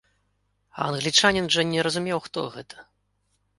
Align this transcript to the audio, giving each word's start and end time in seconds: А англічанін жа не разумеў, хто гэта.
А 0.77 0.87
англічанін 0.93 1.51
жа 1.57 1.67
не 1.73 1.85
разумеў, 1.89 2.19
хто 2.27 2.49
гэта. 2.59 2.85